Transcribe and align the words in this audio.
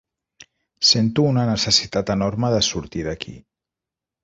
Sento 0.91 1.25
una 1.33 1.43
necessitat 1.51 2.11
enorme 2.15 2.51
de 2.57 2.63
sortir 2.71 3.07
d'aquí. 3.11 3.37